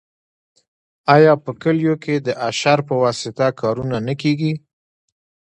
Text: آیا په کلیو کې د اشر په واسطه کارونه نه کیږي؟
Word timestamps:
آیا 1.15 1.33
په 1.43 1.51
کلیو 1.61 1.95
کې 2.03 2.15
د 2.25 2.29
اشر 2.49 2.79
په 2.89 2.95
واسطه 3.03 3.45
کارونه 3.61 3.97
نه 4.07 4.13
کیږي؟ 4.21 4.53